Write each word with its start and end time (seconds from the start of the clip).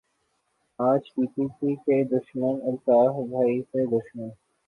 آج 0.79 1.01
P 1.13 1.23
P 1.27 1.45
P 1.57 1.75
کے 1.75 2.03
دشمن 2.09 2.55
الطاف 2.63 3.15
بھائی 3.29 3.61
کے 3.63 3.85
دشمن 3.87 4.29